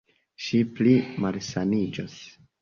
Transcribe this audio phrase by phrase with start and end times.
[0.45, 0.93] Ŝi pli
[1.27, 2.17] malsaniĝos.